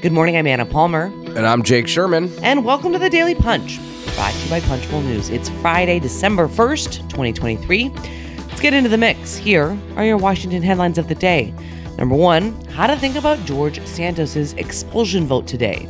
Good 0.00 0.12
morning, 0.12 0.34
I'm 0.38 0.46
Anna 0.46 0.64
Palmer. 0.64 1.12
And 1.36 1.46
I'm 1.46 1.62
Jake 1.62 1.86
Sherman. 1.86 2.32
And 2.42 2.64
welcome 2.64 2.90
to 2.94 2.98
the 2.98 3.10
Daily 3.10 3.34
Punch, 3.34 3.78
brought 4.14 4.32
to 4.32 4.44
you 4.44 4.48
by 4.48 4.60
Punchbowl 4.60 5.02
News. 5.02 5.28
It's 5.28 5.50
Friday, 5.60 5.98
December 5.98 6.48
1st, 6.48 7.10
2023. 7.10 7.90
Let's 7.90 8.60
get 8.62 8.72
into 8.72 8.88
the 8.88 8.96
mix. 8.96 9.36
Here 9.36 9.76
are 9.96 10.04
your 10.06 10.16
Washington 10.16 10.62
headlines 10.62 10.96
of 10.96 11.08
the 11.08 11.14
day. 11.14 11.52
Number 11.98 12.14
one, 12.14 12.58
how 12.68 12.86
to 12.86 12.96
think 12.96 13.16
about 13.16 13.44
George 13.44 13.84
Santos's 13.86 14.54
expulsion 14.54 15.26
vote 15.26 15.46
today. 15.46 15.86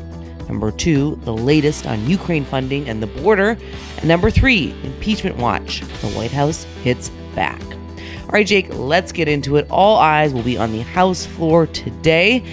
Number 0.49 0.73
two, 0.73 1.15
the 1.23 1.33
latest 1.33 1.87
on 1.87 2.05
Ukraine 2.11 2.45
funding 2.45 2.89
and 2.89 3.01
the 3.01 3.07
border. 3.07 3.57
And 3.99 4.09
number 4.09 4.29
three, 4.29 4.75
impeachment 4.83 5.37
watch. 5.37 5.83
The 6.01 6.09
White 6.09 6.33
House 6.33 6.65
hits 6.83 7.11
back. 7.37 7.63
All 7.63 8.31
right, 8.31 8.47
Jake, 8.47 8.75
let's 8.75 9.13
get 9.13 9.29
into 9.29 9.55
it. 9.55 9.69
All 9.71 9.99
eyes 9.99 10.35
will 10.35 10.43
be 10.43 10.59
on 10.59 10.73
the 10.73 10.81
House 10.81 11.27
floor 11.27 11.69
today 11.69 12.45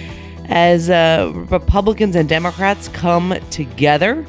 as 0.48 0.90
uh, 0.90 1.32
Republicans 1.50 2.16
and 2.16 2.28
Democrats 2.28 2.88
come 2.88 3.34
together 3.50 4.26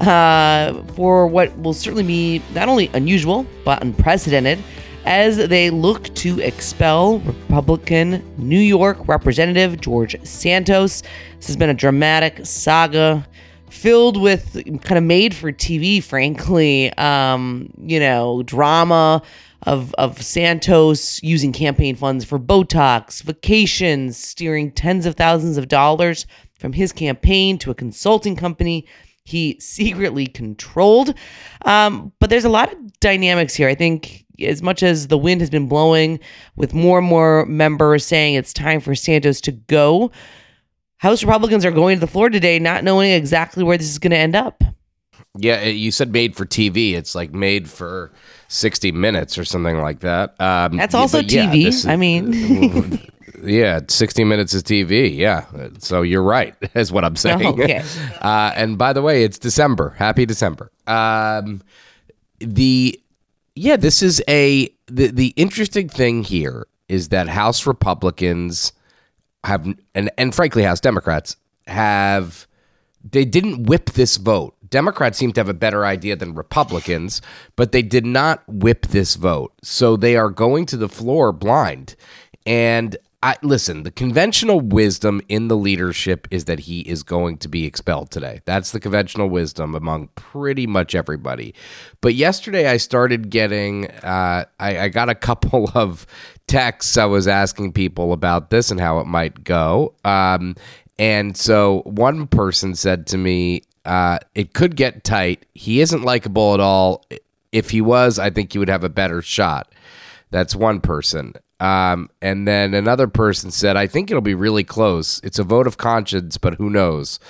uh, 0.00 0.82
for 0.94 1.26
what 1.26 1.56
will 1.58 1.72
certainly 1.72 2.02
be 2.02 2.42
not 2.54 2.68
only 2.68 2.88
unusual, 2.94 3.46
but 3.64 3.82
unprecedented 3.82 4.58
as 5.04 5.36
they 5.36 5.70
look 5.70 6.14
to 6.14 6.38
expel 6.40 7.18
Republican 7.20 8.22
New 8.38 8.60
York 8.60 9.08
Representative 9.08 9.80
George 9.80 10.16
Santos. 10.24 11.02
This 11.36 11.48
has 11.48 11.56
been 11.56 11.70
a 11.70 11.74
dramatic 11.74 12.40
saga 12.44 13.26
filled 13.72 14.20
with 14.20 14.54
kind 14.82 14.98
of 14.98 15.02
made 15.02 15.34
for 15.34 15.50
TV, 15.50 16.02
frankly, 16.02 16.92
um, 16.98 17.72
you 17.78 17.98
know, 17.98 18.42
drama 18.42 19.22
of, 19.62 19.94
of 19.94 20.20
Santos 20.20 21.22
using 21.22 21.52
campaign 21.52 21.96
funds 21.96 22.24
for 22.24 22.38
Botox, 22.38 23.22
vacations, 23.22 24.16
steering 24.16 24.70
tens 24.70 25.06
of 25.06 25.14
thousands 25.14 25.56
of 25.56 25.68
dollars 25.68 26.26
from 26.58 26.72
his 26.72 26.92
campaign 26.92 27.58
to 27.58 27.70
a 27.70 27.74
consulting 27.74 28.36
company 28.36 28.86
he 29.24 29.56
secretly 29.60 30.26
controlled. 30.26 31.14
Um, 31.64 32.12
but 32.18 32.30
there's 32.30 32.44
a 32.44 32.50
lot 32.50 32.72
of 32.72 33.00
dynamics 33.00 33.54
here. 33.54 33.68
I 33.68 33.74
think 33.74 34.26
as 34.40 34.62
much 34.62 34.82
as 34.82 35.08
the 35.08 35.18
wind 35.18 35.40
has 35.40 35.50
been 35.50 35.68
blowing 35.68 36.20
with 36.56 36.74
more 36.74 36.98
and 36.98 37.06
more 37.06 37.46
members 37.46 38.04
saying 38.04 38.34
it's 38.34 38.52
time 38.52 38.80
for 38.80 38.94
Santos 38.94 39.40
to 39.42 39.52
go, 39.52 40.10
House 41.02 41.24
Republicans 41.24 41.64
are 41.64 41.72
going 41.72 41.96
to 41.96 42.00
the 42.00 42.06
floor 42.06 42.30
today 42.30 42.60
not 42.60 42.84
knowing 42.84 43.10
exactly 43.10 43.64
where 43.64 43.76
this 43.76 43.88
is 43.88 43.98
going 43.98 44.12
to 44.12 44.16
end 44.16 44.36
up. 44.36 44.62
Yeah, 45.36 45.64
you 45.64 45.90
said 45.90 46.12
made 46.12 46.36
for 46.36 46.46
TV. 46.46 46.92
It's 46.92 47.16
like 47.16 47.34
made 47.34 47.68
for 47.68 48.12
60 48.46 48.92
minutes 48.92 49.36
or 49.36 49.44
something 49.44 49.78
like 49.78 49.98
that. 50.00 50.40
Um, 50.40 50.76
That's 50.76 50.94
also 50.94 51.18
yeah, 51.18 51.46
TV. 51.46 51.66
Is, 51.66 51.86
I 51.86 51.96
mean, 51.96 53.00
yeah, 53.42 53.80
60 53.88 54.22
minutes 54.22 54.54
is 54.54 54.62
TV. 54.62 55.12
Yeah. 55.16 55.46
So 55.78 56.02
you're 56.02 56.22
right, 56.22 56.54
is 56.76 56.92
what 56.92 57.04
I'm 57.04 57.16
saying. 57.16 57.46
Oh, 57.46 57.50
okay. 57.50 57.82
Uh, 58.20 58.52
and 58.54 58.78
by 58.78 58.92
the 58.92 59.02
way, 59.02 59.24
it's 59.24 59.40
December. 59.40 59.96
Happy 59.98 60.24
December. 60.24 60.70
Um, 60.86 61.62
the, 62.38 63.00
yeah, 63.56 63.74
this 63.74 64.04
is 64.04 64.22
a, 64.28 64.68
the, 64.86 65.08
the 65.08 65.34
interesting 65.34 65.88
thing 65.88 66.22
here 66.22 66.68
is 66.88 67.08
that 67.08 67.26
House 67.28 67.66
Republicans 67.66 68.72
have, 69.44 69.66
and, 69.94 70.10
and 70.16 70.34
frankly, 70.34 70.62
House 70.62 70.80
Democrats 70.80 71.36
have, 71.66 72.46
they 73.08 73.24
didn't 73.24 73.64
whip 73.64 73.90
this 73.90 74.16
vote 74.16 74.56
Democrats 74.72 75.18
seem 75.18 75.32
to 75.34 75.40
have 75.40 75.50
a 75.50 75.54
better 75.54 75.86
idea 75.86 76.16
than 76.16 76.34
Republicans, 76.34 77.22
but 77.54 77.70
they 77.70 77.82
did 77.82 78.04
not 78.04 78.42
whip 78.48 78.86
this 78.86 79.14
vote. 79.14 79.52
So 79.62 79.96
they 79.96 80.16
are 80.16 80.30
going 80.30 80.66
to 80.66 80.76
the 80.76 80.88
floor 80.88 81.30
blind. 81.30 81.94
And 82.44 82.96
I 83.22 83.36
listen, 83.42 83.84
the 83.84 83.92
conventional 83.92 84.60
wisdom 84.60 85.20
in 85.28 85.46
the 85.46 85.56
leadership 85.56 86.26
is 86.32 86.46
that 86.46 86.60
he 86.60 86.80
is 86.80 87.04
going 87.04 87.38
to 87.38 87.48
be 87.48 87.66
expelled 87.66 88.10
today. 88.10 88.40
That's 88.46 88.72
the 88.72 88.80
conventional 88.80 89.28
wisdom 89.28 89.76
among 89.76 90.08
pretty 90.16 90.66
much 90.66 90.96
everybody. 90.96 91.54
But 92.00 92.14
yesterday 92.14 92.66
I 92.66 92.78
started 92.78 93.30
getting 93.30 93.88
uh, 94.02 94.46
I, 94.58 94.78
I 94.78 94.88
got 94.88 95.08
a 95.08 95.14
couple 95.14 95.70
of 95.74 96.04
texts 96.46 96.96
I 96.96 97.04
was 97.04 97.28
asking 97.28 97.72
people 97.72 98.12
about 98.12 98.50
this 98.50 98.70
and 98.70 98.80
how 98.80 98.98
it 99.00 99.06
might 99.06 99.44
go. 99.44 99.94
Um, 100.04 100.56
and 100.98 101.36
so 101.36 101.82
one 101.84 102.26
person 102.26 102.74
said 102.74 103.06
to 103.08 103.18
me, 103.18 103.62
uh, 103.84 104.18
it 104.34 104.52
could 104.52 104.76
get 104.76 105.04
tight. 105.04 105.46
He 105.54 105.80
isn't 105.80 106.02
likable 106.02 106.54
at 106.54 106.60
all. 106.60 107.04
If 107.50 107.70
he 107.70 107.80
was, 107.80 108.18
I 108.18 108.30
think 108.30 108.52
he 108.52 108.58
would 108.58 108.68
have 108.68 108.84
a 108.84 108.88
better 108.88 109.20
shot. 109.22 109.72
That's 110.30 110.54
one 110.54 110.80
person. 110.80 111.34
Um, 111.60 112.10
and 112.20 112.48
then 112.48 112.74
another 112.74 113.06
person 113.06 113.50
said, 113.50 113.76
I 113.76 113.86
think 113.86 114.10
it'll 114.10 114.20
be 114.20 114.34
really 114.34 114.64
close. 114.64 115.20
It's 115.22 115.38
a 115.38 115.44
vote 115.44 115.66
of 115.66 115.76
conscience, 115.76 116.36
but 116.36 116.54
who 116.54 116.70
knows? 116.70 117.20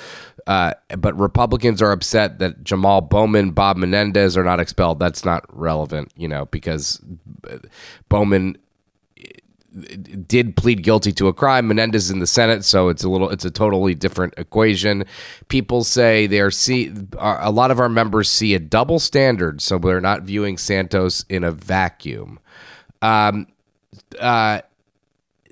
Uh, 0.46 0.72
but 0.96 1.18
Republicans 1.18 1.82
are 1.82 1.92
upset 1.92 2.38
that 2.38 2.64
Jamal 2.64 3.02
Bowman, 3.02 3.50
Bob 3.50 3.76
Menendez 3.76 4.36
are 4.36 4.44
not 4.44 4.58
expelled. 4.58 4.98
That's 4.98 5.24
not 5.24 5.44
relevant, 5.48 6.12
you 6.16 6.28
know, 6.28 6.46
because 6.46 7.00
Bowman 8.08 8.56
did 9.72 10.56
plead 10.56 10.82
guilty 10.82 11.12
to 11.12 11.28
a 11.28 11.32
crime. 11.32 11.68
Menendez 11.68 12.10
in 12.10 12.18
the 12.18 12.26
Senate, 12.26 12.64
so 12.64 12.88
it's 12.88 13.04
a 13.04 13.08
little, 13.08 13.30
it's 13.30 13.44
a 13.44 13.50
totally 13.50 13.94
different 13.94 14.34
equation. 14.36 15.04
People 15.48 15.84
say 15.84 16.26
they 16.26 16.40
are 16.40 16.50
see 16.50 16.92
a 17.18 17.50
lot 17.50 17.70
of 17.70 17.80
our 17.80 17.88
members 17.88 18.30
see 18.30 18.54
a 18.54 18.58
double 18.58 18.98
standard, 18.98 19.60
so 19.62 19.78
they're 19.78 20.00
not 20.00 20.22
viewing 20.22 20.58
Santos 20.58 21.24
in 21.28 21.44
a 21.44 21.52
vacuum. 21.52 22.38
Um, 23.00 23.46
uh, 24.20 24.60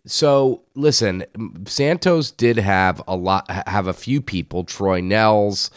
so 0.07 0.63
listen, 0.75 1.25
Santos 1.67 2.31
did 2.31 2.59
have 2.59 3.03
a 3.09 3.17
lot, 3.17 3.51
have 3.51 3.87
a 3.87 3.93
few 3.93 4.21
people, 4.21 4.65
Troy 4.65 5.01
Nehls, 5.01 5.71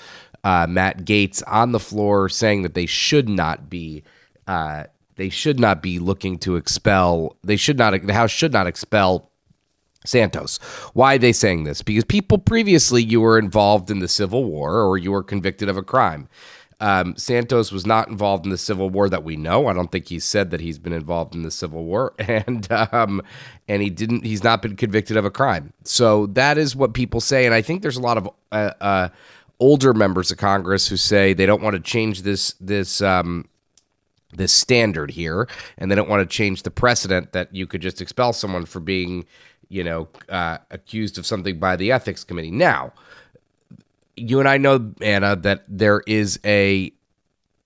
uh, 0.44 0.68
Matt 0.68 1.06
Gaetz 1.06 1.42
on 1.48 1.72
the 1.72 1.80
floor 1.80 2.30
saying 2.30 2.64
that 2.64 2.74
they 2.74 2.86
should 2.86 3.30
not 3.30 3.70
be. 3.70 4.04
Uh, 4.48 4.86
they 5.16 5.30
should 5.30 5.60
not 5.60 5.82
be 5.82 6.00
looking 6.00 6.38
to 6.40 6.56
expel. 6.56 7.38
They 7.44 7.56
should 7.56 7.78
not. 7.78 8.06
The 8.06 8.14
House 8.14 8.32
should 8.32 8.54
not 8.54 8.68
expel 8.68 9.32
Santos. 10.06 10.58
Why 10.94 11.16
are 11.16 11.20
they 11.20 11.34
saying 11.34 11.64
this? 11.64 11.82
Because 11.82 12.04
people 12.04 12.38
previously 12.38 13.04
you 13.04 13.22
were 13.22 13.40
involved 13.40 13.90
in 13.90 14.00
the 14.00 14.08
Civil 14.08 14.44
War 14.46 14.82
or 14.82 14.98
you 14.98 15.12
were 15.12 15.24
convicted 15.24 15.70
of 15.70 15.78
a 15.78 15.84
crime. 15.84 16.28
Um, 16.80 17.16
Santos 17.16 17.72
was 17.72 17.86
not 17.86 18.10
involved 18.10 18.46
in 18.46 18.52
the 18.52 18.58
Civil 18.58 18.90
War 18.90 19.08
that 19.08 19.24
we 19.24 19.38
know. 19.38 19.68
I 19.68 19.74
don't 19.74 19.92
think 19.92 20.10
he 20.10 20.20
said 20.20 20.52
that 20.52 20.60
he's 20.60 20.80
been 20.80 20.92
involved 20.92 21.34
in 21.34 21.44
the 21.44 21.52
Civil 21.52 21.86
War, 21.86 22.14
and 22.20 22.70
um, 22.72 23.22
and 23.70 23.82
he 23.82 23.90
didn't. 23.90 24.26
He's 24.26 24.44
not 24.44 24.62
been 24.62 24.76
convicted 24.76 25.16
of 25.16 25.24
a 25.24 25.32
crime. 25.32 25.72
So 25.86 26.26
that 26.28 26.58
is 26.58 26.76
what 26.76 26.94
people 26.94 27.22
say, 27.22 27.46
and 27.46 27.56
I 27.56 27.62
think 27.62 27.84
there's 27.84 27.96
a 27.96 28.02
lot 28.02 28.18
of 28.18 28.30
uh, 28.52 28.72
uh, 28.82 29.10
older 29.62 29.94
members 29.94 30.30
of 30.30 30.38
Congress 30.38 30.90
who 30.90 30.98
say 30.98 31.34
they 31.34 31.46
don't 31.46 31.62
want 31.62 31.76
to 31.76 31.80
change 31.80 32.24
this 32.24 32.54
this 32.60 33.02
um, 33.02 33.46
this 34.38 34.52
standard 34.52 35.12
here, 35.12 35.48
and 35.78 35.90
they 35.90 35.96
don't 35.96 36.10
want 36.10 36.28
to 36.28 36.38
change 36.38 36.64
the 36.64 36.72
precedent 36.72 37.32
that 37.34 37.54
you 37.54 37.68
could 37.68 37.82
just 37.82 38.02
expel 38.02 38.34
someone 38.34 38.66
for 38.66 38.80
being, 38.80 39.26
you 39.70 39.84
know, 39.84 40.08
uh, 40.30 40.58
accused 40.72 41.18
of 41.18 41.26
something 41.26 41.60
by 41.60 41.76
the 41.76 41.92
ethics 41.92 42.24
committee. 42.24 42.52
Now, 42.52 42.94
you 44.16 44.40
and 44.40 44.48
I 44.48 44.58
know, 44.58 44.94
Anna, 45.02 45.36
that 45.38 45.64
there 45.68 46.02
is 46.08 46.40
a 46.46 46.94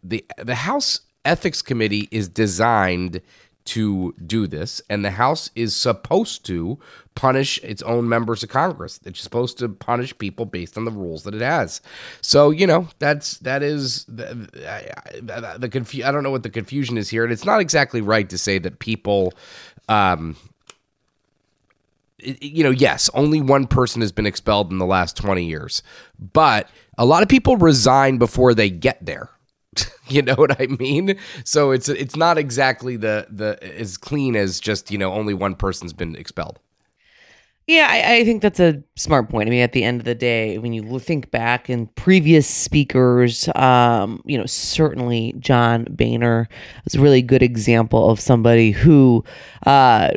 the 0.03 0.25
the 0.37 0.55
House 0.55 1.01
Ethics 1.25 1.61
Committee 1.61 2.07
is 2.11 2.29
designed 2.29 3.21
to 3.65 4.15
do 4.25 4.47
this, 4.47 4.81
and 4.89 5.03
the 5.03 5.11
House 5.11 5.51
is 5.55 5.75
supposed 5.75 6.45
to 6.45 6.79
punish 7.17 7.57
its 7.63 7.81
own 7.81 8.07
members 8.07 8.43
of 8.43 8.49
Congress. 8.49 8.99
It's 9.03 9.19
supposed 9.19 9.57
to 9.57 9.67
punish 9.67 10.15
people 10.19 10.45
based 10.45 10.77
on 10.77 10.85
the 10.85 10.91
rules 10.91 11.23
that 11.23 11.33
it 11.33 11.41
has. 11.41 11.81
So 12.21 12.51
you 12.51 12.67
know 12.67 12.89
that's 12.99 13.39
that 13.39 13.63
is 13.63 14.05
the 14.05 14.35
the, 15.23 15.55
the 15.57 15.67
confu- 15.67 16.03
I 16.05 16.11
don't 16.11 16.21
know 16.21 16.29
what 16.29 16.43
the 16.43 16.51
confusion 16.51 16.95
is 16.95 17.09
here, 17.09 17.23
and 17.23 17.33
it's 17.33 17.43
not 17.43 17.59
exactly 17.59 18.01
right 18.01 18.29
to 18.29 18.37
say 18.37 18.59
that 18.59 18.79
people. 18.79 19.33
Um, 19.89 20.37
you 22.19 22.63
know, 22.63 22.71
yes, 22.71 23.09
only 23.13 23.41
one 23.41 23.67
person 23.67 24.01
has 24.01 24.11
been 24.11 24.25
expelled 24.25 24.71
in 24.71 24.79
the 24.79 24.87
last 24.87 25.15
20 25.17 25.45
years, 25.45 25.83
but 26.19 26.67
a 26.97 27.05
lot 27.05 27.21
of 27.21 27.29
people 27.29 27.57
resign 27.57 28.17
before 28.17 28.55
they 28.55 28.71
get 28.71 29.05
there. 29.05 29.29
you 30.07 30.23
know 30.23 30.33
what 30.33 30.59
I 30.59 30.65
mean? 30.65 31.17
So 31.43 31.71
it's 31.71 31.89
it's 31.89 32.15
not 32.15 32.37
exactly 32.37 32.95
the 32.95 33.27
the 33.29 33.57
as 33.79 33.97
clean 33.97 34.35
as 34.35 34.59
just 34.59 34.91
you 34.91 34.97
know 34.97 35.13
only 35.13 35.33
one 35.33 35.55
person's 35.55 35.93
been 35.93 36.15
expelled. 36.15 36.59
Yeah, 37.67 37.87
I, 37.89 38.15
I, 38.15 38.23
think 38.23 38.41
that's 38.41 38.61
a 38.61 38.81
smart 38.95 39.27
point. 39.29 39.47
I 39.47 39.49
mean, 39.49 39.61
at 39.61 39.73
the 39.73 39.83
end 39.83 39.99
of 39.99 40.05
the 40.05 40.15
day, 40.15 40.57
when 40.57 40.71
you 40.71 40.99
think 40.99 41.31
back 41.31 41.69
in 41.69 41.87
previous 41.87 42.47
speakers, 42.47 43.49
um, 43.55 44.21
you 44.25 44.37
know, 44.37 44.45
certainly 44.45 45.35
John 45.39 45.85
Boehner 45.89 46.47
is 46.85 46.95
a 46.95 47.01
really 47.01 47.21
good 47.21 47.43
example 47.43 48.09
of 48.09 48.21
somebody 48.21 48.71
who 48.71 49.25
uh, 49.65 50.11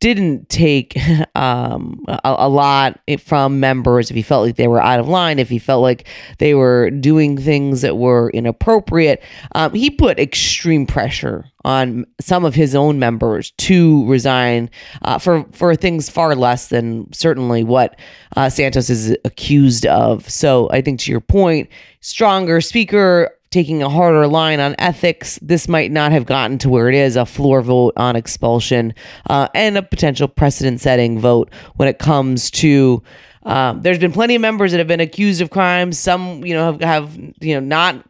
didn't 0.00 0.48
take 0.48 0.96
um, 1.34 2.04
a, 2.08 2.20
a, 2.24 2.48
lot 2.48 3.00
from 3.18 3.60
members 3.60 4.10
if 4.10 4.16
he 4.16 4.22
felt 4.22 4.46
like 4.46 4.56
they 4.56 4.68
were 4.68 4.82
out 4.82 5.00
of 5.00 5.08
line, 5.08 5.38
if 5.38 5.48
he 5.48 5.58
felt 5.58 5.82
like 5.82 6.06
they 6.38 6.54
were 6.54 6.90
doing 6.90 7.36
things 7.36 7.82
that 7.82 7.96
were 7.96 8.30
inappropriate. 8.30 9.22
Um, 9.54 9.72
he 9.74 9.90
put 9.90 10.18
extreme 10.18 10.86
pressure 10.86 11.44
on 11.64 12.06
some 12.20 12.44
of 12.44 12.54
his 12.54 12.74
own 12.74 12.98
members 12.98 13.50
to 13.52 14.06
resign 14.06 14.70
uh, 15.02 15.18
for 15.18 15.44
for 15.52 15.74
things 15.74 16.08
far 16.08 16.34
less 16.34 16.68
than 16.68 17.12
certainly 17.12 17.64
what 17.64 17.98
uh, 18.36 18.48
Santos 18.48 18.90
is 18.90 19.16
accused 19.24 19.84
of. 19.86 20.28
So 20.28 20.70
I 20.70 20.80
think 20.80 21.00
to 21.00 21.10
your 21.10 21.20
point, 21.20 21.68
stronger 22.00 22.60
speaker 22.60 23.30
taking 23.50 23.82
a 23.82 23.88
harder 23.88 24.26
line 24.26 24.60
on 24.60 24.74
ethics, 24.78 25.38
this 25.40 25.68
might 25.68 25.90
not 25.90 26.12
have 26.12 26.26
gotten 26.26 26.58
to 26.58 26.68
where 26.68 26.88
it 26.88 26.94
is 26.94 27.16
a 27.16 27.26
floor 27.26 27.62
vote 27.62 27.94
on 27.96 28.16
expulsion 28.16 28.94
uh, 29.28 29.48
and 29.54 29.78
a 29.78 29.82
potential 29.82 30.28
precedent 30.28 30.80
setting 30.80 31.18
vote 31.18 31.50
when 31.76 31.88
it 31.88 31.98
comes 31.98 32.50
to. 32.50 33.02
Um, 33.44 33.80
there's 33.80 33.98
been 33.98 34.12
plenty 34.12 34.34
of 34.34 34.42
members 34.42 34.72
that 34.72 34.78
have 34.78 34.88
been 34.88 35.00
accused 35.00 35.40
of 35.40 35.48
crimes. 35.48 35.98
Some, 35.98 36.44
you 36.44 36.52
know, 36.52 36.72
have, 36.72 36.80
have 36.82 37.16
you 37.40 37.54
know 37.54 37.60
not 37.60 38.04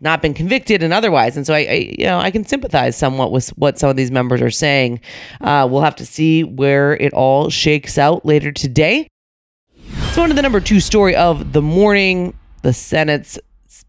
not 0.00 0.20
been 0.20 0.34
convicted 0.34 0.82
and 0.82 0.92
otherwise. 0.92 1.36
And 1.36 1.46
so 1.46 1.54
I, 1.54 1.58
I, 1.58 1.94
you 1.98 2.04
know, 2.04 2.18
I 2.18 2.30
can 2.30 2.44
sympathize 2.44 2.96
somewhat 2.96 3.32
with 3.32 3.48
what 3.50 3.78
some 3.78 3.88
of 3.88 3.96
these 3.96 4.10
members 4.10 4.42
are 4.42 4.50
saying. 4.50 5.00
Uh, 5.40 5.66
we'll 5.70 5.82
have 5.82 5.96
to 5.96 6.06
see 6.06 6.44
where 6.44 6.94
it 6.94 7.12
all 7.14 7.48
shakes 7.48 7.96
out 7.96 8.26
later 8.26 8.52
today. 8.52 9.08
So, 10.12 10.22
on 10.22 10.28
to 10.28 10.34
the 10.34 10.42
number 10.42 10.60
two 10.60 10.80
story 10.80 11.16
of 11.16 11.52
the 11.52 11.62
morning. 11.62 12.36
The 12.62 12.72
Senate's 12.72 13.38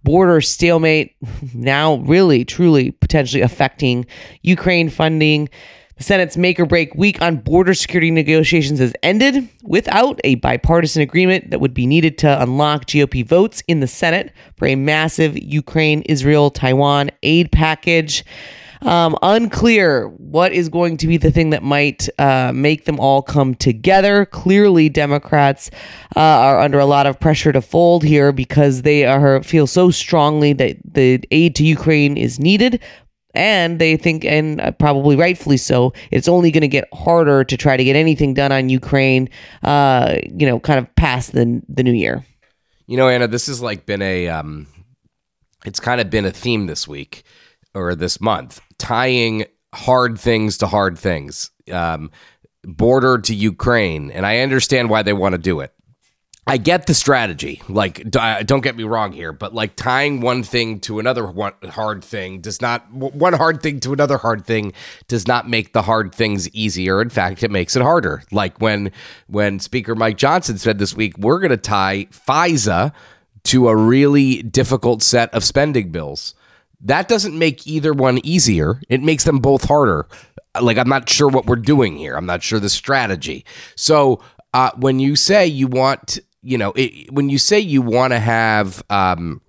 border 0.03 0.41
stalemate 0.41 1.15
now 1.53 1.95
really 1.95 2.45
truly 2.45 2.91
potentially 2.91 3.41
affecting 3.41 4.05
Ukraine 4.41 4.89
funding. 4.89 5.49
The 5.97 6.03
Senate's 6.03 6.37
make 6.37 6.59
or 6.59 6.65
break 6.65 6.95
week 6.95 7.21
on 7.21 7.37
border 7.37 7.73
security 7.73 8.09
negotiations 8.09 8.79
has 8.79 8.93
ended 9.03 9.47
without 9.63 10.19
a 10.23 10.35
bipartisan 10.35 11.03
agreement 11.03 11.51
that 11.51 11.59
would 11.61 11.73
be 11.73 11.85
needed 11.85 12.17
to 12.19 12.41
unlock 12.41 12.85
GOP 12.85 13.25
votes 13.25 13.61
in 13.67 13.79
the 13.79 13.87
Senate 13.87 14.33
for 14.57 14.67
a 14.67 14.75
massive 14.75 15.37
Ukraine, 15.37 16.01
Israel, 16.03 16.49
Taiwan 16.49 17.11
aid 17.21 17.51
package. 17.51 18.25
Um, 18.83 19.17
unclear 19.21 20.09
what 20.17 20.51
is 20.51 20.67
going 20.67 20.97
to 20.97 21.07
be 21.07 21.15
the 21.15 21.31
thing 21.31 21.51
that 21.51 21.63
might 21.63 22.09
uh, 22.19 22.51
make 22.53 22.83
them 22.83 22.99
all 22.99 23.21
come 23.21 23.55
together. 23.55 24.25
Clearly, 24.25 24.89
Democrats 24.89 25.71
uh, 26.15 26.19
are 26.19 26.59
under 26.59 26.79
a 26.79 26.85
lot 26.85 27.05
of 27.05 27.19
pressure 27.19 27.53
to 27.53 27.61
fold 27.61 28.03
here 28.03 28.33
because 28.33 28.81
they 28.81 29.05
are 29.05 29.41
feel 29.41 29.67
so 29.67 29.89
strongly 29.89 30.51
that 30.53 30.77
the 30.83 31.23
aid 31.31 31.55
to 31.55 31.65
Ukraine 31.65 32.17
is 32.17 32.39
needed. 32.39 32.81
And 33.35 33.79
they 33.79 33.97
think, 33.97 34.25
and 34.25 34.61
uh, 34.61 34.71
probably 34.71 35.15
rightfully 35.15 35.57
so, 35.57 35.93
it's 36.11 36.27
only 36.27 36.51
going 36.51 36.61
to 36.61 36.67
get 36.67 36.87
harder 36.93 37.43
to 37.43 37.57
try 37.57 37.75
to 37.75 37.83
get 37.83 37.95
anything 37.95 38.35
done 38.35 38.51
on 38.51 38.69
Ukraine, 38.69 39.27
uh, 39.63 40.17
you 40.29 40.45
know, 40.45 40.59
kind 40.59 40.77
of 40.77 40.93
past 40.95 41.31
the, 41.31 41.61
the 41.67 41.81
new 41.81 41.93
year. 41.93 42.23
You 42.85 42.97
know, 42.97 43.07
Anna, 43.07 43.27
this 43.27 43.47
has 43.47 43.59
like 43.59 43.87
been 43.87 44.03
a, 44.03 44.27
um, 44.27 44.67
it's 45.65 45.79
kind 45.79 45.99
of 45.99 46.11
been 46.11 46.25
a 46.25 46.31
theme 46.31 46.67
this 46.67 46.87
week 46.87 47.23
or 47.75 47.95
this 47.95 48.21
month, 48.21 48.61
tying 48.77 49.45
hard 49.73 50.19
things 50.19 50.57
to 50.59 50.67
hard 50.67 50.97
things, 50.97 51.51
um, 51.71 52.11
border 52.63 53.17
to 53.17 53.33
Ukraine, 53.33 54.11
and 54.11 54.25
I 54.25 54.39
understand 54.39 54.89
why 54.89 55.03
they 55.03 55.13
want 55.13 55.33
to 55.33 55.39
do 55.39 55.59
it. 55.59 55.73
I 56.45 56.57
get 56.57 56.87
the 56.87 56.93
strategy. 56.93 57.61
Like, 57.69 58.09
don't 58.11 58.61
get 58.61 58.75
me 58.75 58.83
wrong 58.83 59.13
here, 59.13 59.31
but 59.31 59.53
like 59.53 59.77
tying 59.77 60.19
one 60.19 60.43
thing 60.43 60.81
to 60.81 60.99
another 60.99 61.25
one 61.25 61.53
hard 61.69 62.03
thing 62.03 62.41
does 62.41 62.61
not 62.61 62.91
one 62.91 63.31
hard 63.31 63.61
thing 63.61 63.79
to 63.81 63.93
another 63.93 64.17
hard 64.17 64.45
thing 64.45 64.73
does 65.07 65.25
not 65.25 65.49
make 65.49 65.71
the 65.71 65.83
hard 65.83 66.13
things 66.13 66.49
easier. 66.49 67.01
In 67.01 67.09
fact, 67.09 67.43
it 67.43 67.51
makes 67.51 67.77
it 67.77 67.81
harder. 67.81 68.23
Like 68.29 68.59
when 68.59 68.91
when 69.27 69.59
Speaker 69.59 69.95
Mike 69.95 70.17
Johnson 70.17 70.57
said 70.57 70.79
this 70.79 70.93
week, 70.93 71.17
we're 71.17 71.39
going 71.39 71.51
to 71.51 71.57
tie 71.57 72.07
FISA 72.11 72.91
to 73.45 73.69
a 73.69 73.75
really 73.75 74.41
difficult 74.43 75.01
set 75.01 75.33
of 75.33 75.45
spending 75.45 75.91
bills. 75.91 76.35
That 76.83 77.07
doesn't 77.07 77.37
make 77.37 77.65
either 77.65 77.93
one 77.93 78.19
easier. 78.23 78.81
It 78.89 79.01
makes 79.01 79.23
them 79.23 79.39
both 79.39 79.65
harder. 79.65 80.07
Like, 80.59 80.77
I'm 80.77 80.89
not 80.89 81.09
sure 81.09 81.27
what 81.27 81.45
we're 81.45 81.55
doing 81.55 81.97
here. 81.97 82.15
I'm 82.15 82.25
not 82.25 82.43
sure 82.43 82.59
the 82.59 82.69
strategy. 82.69 83.45
So, 83.75 84.21
uh, 84.53 84.71
when 84.77 84.99
you 84.99 85.15
say 85.15 85.47
you 85.47 85.67
want, 85.67 86.19
you 86.41 86.57
know, 86.57 86.73
it, 86.75 87.11
when 87.11 87.29
you 87.29 87.37
say 87.39 87.59
you 87.59 87.81
want 87.81 88.13
to 88.13 88.19
have, 88.19 88.83
um, 88.89 89.41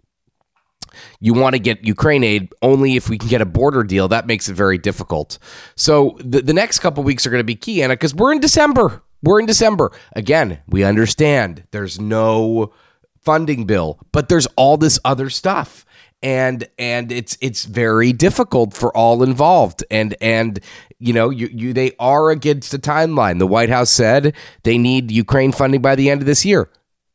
you 1.21 1.35
want 1.35 1.55
to 1.55 1.59
get 1.59 1.85
Ukraine 1.85 2.25
aid 2.25 2.53
only 2.63 2.97
if 2.97 3.09
we 3.09 3.19
can 3.19 3.29
get 3.29 3.41
a 3.41 3.47
border 3.47 3.83
deal. 3.83 4.09
That 4.09 4.27
makes 4.27 4.49
it 4.49 4.55
very 4.55 4.79
difficult. 4.79 5.39
So 5.77 6.17
the, 6.21 6.41
the 6.41 6.55
next 6.55 6.79
couple 6.79 7.03
weeks 7.03 7.27
are 7.27 7.31
going 7.31 7.41
to 7.41 7.45
be 7.45 7.57
key, 7.57 7.83
Anna, 7.83 7.95
because 7.95 8.15
we're 8.15 8.33
in 8.33 8.41
December. 8.41 9.03
We're 9.23 9.41
in 9.41 9.47
December. 9.47 9.91
Again, 10.15 10.61
we 10.69 10.85
understand 10.85 11.65
there's 11.73 11.99
no 11.99 12.73
funding 13.21 13.65
bill, 13.65 13.99
but 14.13 14.29
there's 14.29 14.47
all 14.57 14.77
this 14.77 14.99
other 15.05 15.31
stuff 15.31 15.85
and 16.25 16.67
and 16.79 17.13
it's 17.13 17.37
it's 17.43 17.67
very 17.67 18.13
difficult 18.13 18.73
for 18.73 18.97
all 18.97 19.23
involved. 19.23 19.85
And 19.91 20.17
and 20.23 20.59
you 20.99 21.13
know 21.13 21.29
you, 21.29 21.49
you 21.53 21.73
they 21.75 21.93
are 22.01 22.31
against 22.31 22.73
the 22.73 22.79
timeline. 22.79 23.39
The 23.39 23.47
white 23.47 23.69
house 23.69 23.91
said 23.91 24.35
they 24.63 24.79
need 24.79 25.11
ukraine 25.11 25.53
funding 25.53 25.83
by 25.83 25.95
the 25.95 26.11
end 26.11 26.23
of 26.23 26.27
this 26.27 26.45
year. 26.45 26.71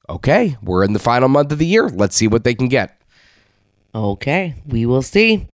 Okay 0.08 0.56
we're 0.62 0.84
in 0.84 0.94
the 0.94 1.00
final 1.00 1.28
month 1.28 1.52
of 1.52 1.58
the 1.58 1.66
year. 1.66 1.90
Let's 1.90 2.16
see 2.16 2.28
what 2.28 2.44
they 2.44 2.54
can 2.54 2.68
get. 2.70 3.02
Okay 3.94 4.54
we 4.66 4.86
will 4.86 5.02
see. 5.02 5.48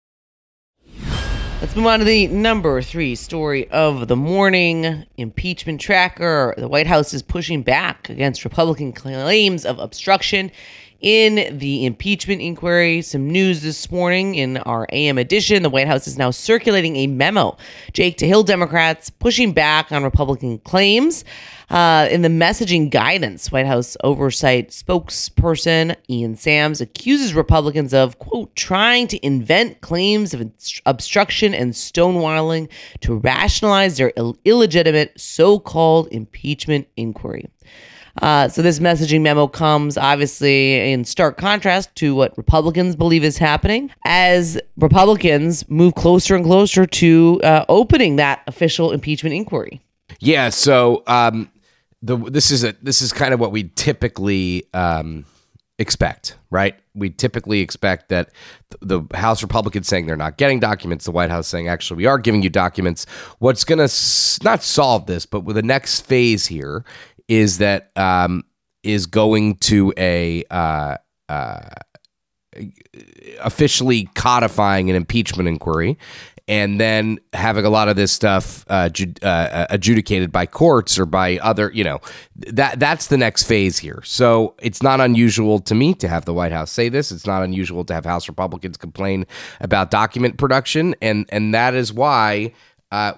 Let's 1.62 1.74
move 1.78 1.88
on 1.88 2.00
to 2.00 2.06
the 2.06 2.28
number 2.28 2.82
three 2.82 3.16
story 3.16 3.70
of 3.72 4.10
the 4.10 4.18
morning. 4.18 5.06
Impeachment 5.16 5.80
tracker. 5.80 6.54
The 6.58 6.68
White 6.68 6.86
House 6.86 7.14
is 7.14 7.24
pushing 7.24 7.64
back 7.64 8.10
against 8.10 8.44
Republican 8.44 8.92
claims 8.92 9.66
of 9.66 9.80
obstruction 9.80 10.52
in 11.06 11.60
the 11.60 11.86
impeachment 11.86 12.42
inquiry. 12.42 13.00
Some 13.04 13.30
news 13.30 13.62
this 13.62 13.92
morning 13.92 14.34
in 14.34 14.58
our 14.58 14.88
AM 14.92 15.20
edition. 15.20 15.62
The 15.62 15.70
White 15.70 15.86
House 15.86 16.08
is 16.08 16.18
now 16.18 16.32
circulating 16.32 16.96
a 16.96 17.06
memo. 17.06 17.58
Jake 17.94 18.18
to 18.18 18.28
Hill 18.28 18.42
Democrats 18.42 19.12
pushing 19.12 19.54
back 19.54 19.92
on 19.92 20.04
Republican 20.04 20.58
claims. 20.58 21.24
Uh, 21.70 22.08
in 22.10 22.24
the 22.24 22.30
messaging 22.30 22.90
guidance, 22.90 23.52
White 23.52 23.68
House 23.68 23.96
oversight 24.04 24.70
spokesperson 24.70 25.96
Ian 26.10 26.36
Sams 26.36 26.82
accuses 26.82 27.36
Republicans 27.36 27.94
of, 27.94 28.18
quote, 28.18 28.56
trying 28.56 29.08
to 29.08 29.24
invent 29.24 29.82
claims 29.82 30.34
of 30.34 30.52
obstruction 30.88 31.54
and 31.54 31.74
stonewalling 31.74 32.68
to 33.02 33.18
rationalize 33.18 33.98
their 33.98 34.12
Ill- 34.16 34.38
illegitimate 34.44 35.20
so 35.20 35.60
called 35.60 36.08
impeachment 36.12 36.88
inquiry. 36.98 37.48
Uh, 38.22 38.48
so 38.48 38.62
this 38.62 38.80
messaging 38.80 39.22
memo 39.22 39.48
comes 39.48 39.98
obviously 39.98 40.92
in 40.92 41.04
stark 41.04 41.38
contrast 41.38 41.94
to 41.96 42.16
what 42.16 42.38
Republicans 42.38 42.96
believe 42.96 43.24
is 43.24 43.38
happening 43.38 43.92
as 44.06 44.60
Republicans 44.78 45.68
move 45.70 45.96
closer 45.96 46.36
and 46.36 46.46
closer 46.46 46.86
to 46.86 47.42
uh, 47.44 47.66
opening 47.68 48.16
that 48.16 48.42
official 48.48 48.92
impeachment 48.92 49.36
inquiry. 49.36 49.82
Yeah. 50.20 50.50
So 50.50 51.04
um, 51.08 51.52
the 52.02 52.18
this 52.18 52.52
is 52.52 52.64
a 52.64 52.74
this 52.82 53.02
is 53.02 53.12
kind 53.12 53.34
of 53.34 53.40
what 53.40 53.52
we 53.52 53.66
typically. 53.76 54.66
Um, 54.74 55.26
expect, 55.78 56.38
right? 56.52 56.76
We 56.94 57.10
typically 57.10 57.60
expect 57.60 58.08
that 58.10 58.30
the 58.80 59.02
House 59.14 59.42
Republicans 59.42 59.88
saying 59.88 60.06
they're 60.06 60.16
not 60.16 60.38
getting 60.38 60.60
documents, 60.60 61.06
the 61.06 61.12
White 61.12 61.30
House 61.30 61.48
saying 61.48 61.68
actually 61.68 61.98
we 61.98 62.06
are 62.06 62.18
giving 62.18 62.42
you 62.42 62.50
documents. 62.50 63.06
What's 63.40 63.66
going 63.66 63.80
to 63.80 63.86
s- 63.86 64.40
not 64.42 64.64
solve 64.64 65.06
this, 65.06 65.26
but 65.26 65.42
with 65.42 65.58
the 65.58 65.64
next 65.64 66.02
phase 66.02 66.48
here 66.48 66.86
is 67.28 67.58
that 67.60 67.92
um, 67.96 68.44
is 68.84 69.06
going 69.06 69.56
to 69.56 69.94
a 69.98 70.44
uh, 70.50 70.98
uh, 71.30 71.70
officially 73.42 74.10
codifying 74.16 74.90
an 74.90 74.96
impeachment 74.96 75.50
inquiry 75.50 75.98
and 76.48 76.80
then 76.80 77.20
having 77.34 77.66
a 77.66 77.70
lot 77.70 77.88
of 77.88 77.96
this 77.96 78.12
stuff 78.12 78.66
uh, 78.70 78.90
ju- 78.90 79.14
uh, 79.24 79.66
adjudicated 79.72 80.32
by 80.32 80.46
courts 80.46 81.00
or 81.00 81.06
by 81.06 81.38
other, 81.40 81.72
you 81.74 81.84
know, 81.84 82.00
that 82.36 82.80
that's 82.80 83.08
the 83.08 83.18
next 83.18 83.44
phase 83.44 83.80
here. 83.80 84.02
So 84.06 84.56
it's 84.62 84.84
not 84.84 85.02
unusual 85.02 85.60
to 85.60 85.74
me 85.74 85.96
to 85.96 86.08
have 86.08 86.26
the 86.26 86.34
White 86.34 86.52
House 86.52 86.72
say 86.72 86.90
this. 86.90 87.12
It's 87.12 87.26
not 87.26 87.42
unusual 87.42 87.84
to 87.86 87.94
have 87.94 88.06
House 88.06 88.28
Republicans 88.30 88.78
complain 88.78 89.26
about 89.60 89.90
document 89.90 90.38
production, 90.38 90.96
and 91.02 91.26
and 91.30 91.54
that 91.54 91.74
is 91.74 91.92
why. 91.92 92.54
Uh, 92.92 93.14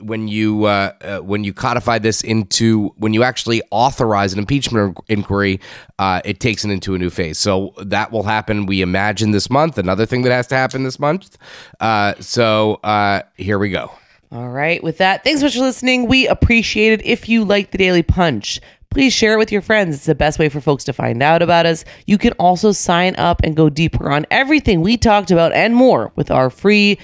when 0.00 0.28
you 0.28 0.64
uh, 0.64 0.92
uh, 1.00 1.18
when 1.20 1.44
you 1.44 1.52
codify 1.52 1.98
this 1.98 2.22
into 2.22 2.88
when 2.96 3.14
you 3.14 3.22
actually 3.22 3.62
authorize 3.70 4.32
an 4.32 4.38
impeachment 4.38 4.98
inquiry, 5.08 5.60
uh, 5.98 6.20
it 6.24 6.40
takes 6.40 6.64
it 6.64 6.70
into 6.70 6.94
a 6.94 6.98
new 6.98 7.10
phase. 7.10 7.38
So 7.38 7.74
that 7.78 8.12
will 8.12 8.24
happen. 8.24 8.66
We 8.66 8.82
imagine 8.82 9.30
this 9.30 9.50
month. 9.50 9.78
Another 9.78 10.06
thing 10.06 10.22
that 10.22 10.32
has 10.32 10.46
to 10.48 10.56
happen 10.56 10.84
this 10.84 10.98
month. 10.98 11.36
Uh, 11.80 12.14
so 12.20 12.74
uh, 12.84 13.22
here 13.36 13.58
we 13.58 13.70
go. 13.70 13.90
All 14.32 14.48
right. 14.48 14.82
With 14.82 14.98
that, 14.98 15.22
thanks 15.22 15.40
so 15.40 15.46
much 15.46 15.54
for 15.54 15.60
listening. 15.60 16.06
We 16.06 16.26
appreciate 16.26 16.92
it. 16.92 17.06
If 17.06 17.28
you 17.28 17.44
like 17.44 17.70
the 17.70 17.78
Daily 17.78 18.02
Punch, 18.02 18.60
please 18.90 19.12
share 19.12 19.34
it 19.34 19.38
with 19.38 19.52
your 19.52 19.62
friends. 19.62 19.94
It's 19.94 20.06
the 20.06 20.14
best 20.14 20.40
way 20.40 20.48
for 20.48 20.60
folks 20.60 20.82
to 20.84 20.92
find 20.92 21.22
out 21.22 21.40
about 21.40 21.66
us. 21.66 21.84
You 22.06 22.18
can 22.18 22.32
also 22.32 22.72
sign 22.72 23.14
up 23.16 23.42
and 23.44 23.54
go 23.54 23.70
deeper 23.70 24.10
on 24.10 24.26
everything 24.32 24.80
we 24.80 24.96
talked 24.96 25.30
about 25.30 25.52
and 25.52 25.74
more 25.74 26.10
with 26.16 26.32
our 26.32 26.50
free 26.50 26.98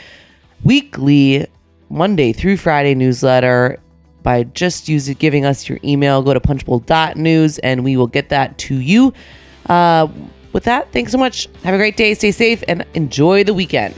weekly 0.64 1.46
Monday 1.90 2.32
through 2.32 2.56
Friday 2.56 2.94
newsletter. 2.94 3.78
by 4.22 4.42
just 4.42 4.86
using 4.88 5.16
giving 5.18 5.44
us 5.46 5.68
your 5.68 5.78
email. 5.82 6.22
Go 6.22 6.34
to 6.34 6.40
punchbowl.news 6.40 7.58
and 7.60 7.82
we 7.84 7.96
will 7.96 8.06
get 8.06 8.28
that 8.28 8.56
to 8.58 8.74
you. 8.74 9.14
Uh, 9.66 10.08
with 10.52 10.64
that, 10.64 10.92
thanks 10.92 11.12
so 11.12 11.18
much. 11.18 11.48
Have 11.64 11.74
a 11.74 11.78
great 11.78 11.96
day. 11.96 12.12
Stay 12.14 12.30
safe 12.32 12.62
and 12.68 12.84
enjoy 12.94 13.44
the 13.44 13.54
weekend. 13.54 13.94